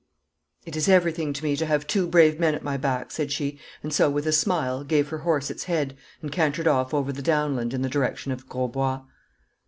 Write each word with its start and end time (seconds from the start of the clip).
'It 0.65 0.75
is 0.75 0.89
everything 0.89 1.31
to 1.31 1.43
me 1.43 1.55
to 1.55 1.67
have 1.67 1.85
two 1.85 2.07
brave 2.07 2.39
men 2.39 2.55
at 2.55 2.63
my 2.63 2.75
back,' 2.75 3.11
said 3.11 3.31
she, 3.31 3.59
and 3.83 3.93
so, 3.93 4.09
with 4.09 4.25
a 4.25 4.31
smile, 4.31 4.83
gave 4.83 5.09
her 5.09 5.19
horse 5.19 5.51
its 5.51 5.65
head 5.65 5.95
and 6.23 6.31
cantered 6.31 6.67
off 6.67 6.91
over 6.91 7.13
the 7.13 7.21
downland 7.21 7.71
in 7.71 7.83
the 7.83 7.87
direction 7.87 8.31
of 8.31 8.49
Grosbois. 8.49 9.01